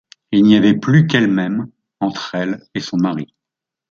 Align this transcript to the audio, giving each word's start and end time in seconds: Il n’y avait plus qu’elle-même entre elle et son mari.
Il 0.31 0.41
n’y 0.41 0.55
avait 0.55 0.79
plus 0.79 1.05
qu’elle-même 1.05 1.69
entre 1.99 2.33
elle 2.33 2.63
et 2.73 2.79
son 2.79 2.97
mari. 2.97 3.35